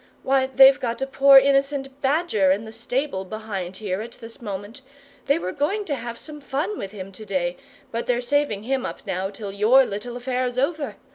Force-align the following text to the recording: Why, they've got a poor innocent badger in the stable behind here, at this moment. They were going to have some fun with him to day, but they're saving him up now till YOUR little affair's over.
Why, 0.23 0.47
they've 0.47 0.79
got 0.79 1.03
a 1.03 1.05
poor 1.05 1.37
innocent 1.37 2.01
badger 2.01 2.49
in 2.49 2.65
the 2.65 2.71
stable 2.71 3.23
behind 3.23 3.77
here, 3.77 4.01
at 4.01 4.13
this 4.13 4.41
moment. 4.41 4.81
They 5.27 5.37
were 5.37 5.51
going 5.51 5.85
to 5.85 5.93
have 5.93 6.17
some 6.17 6.41
fun 6.41 6.75
with 6.79 6.91
him 6.91 7.11
to 7.11 7.23
day, 7.23 7.55
but 7.91 8.07
they're 8.07 8.19
saving 8.19 8.63
him 8.63 8.83
up 8.83 9.05
now 9.05 9.29
till 9.29 9.51
YOUR 9.51 9.85
little 9.85 10.17
affair's 10.17 10.57
over. 10.57 10.95